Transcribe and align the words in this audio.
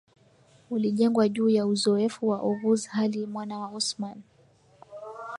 ulijengwa 0.69 1.29
juu 1.29 1.49
ya 1.49 1.65
uzoefu 1.65 2.27
wa 2.27 2.41
Oghuz 2.41 2.85
hali 2.87 3.25
Mwana 3.25 3.59
wa 3.59 3.67
Osman 3.67 4.21